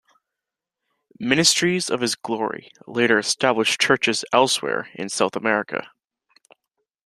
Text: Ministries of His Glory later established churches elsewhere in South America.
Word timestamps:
Ministries 1.19 1.91
of 1.91 2.01
His 2.01 2.15
Glory 2.15 2.71
later 2.87 3.19
established 3.19 3.79
churches 3.79 4.25
elsewhere 4.33 4.89
in 4.95 5.09
South 5.09 5.35
America. 5.35 5.91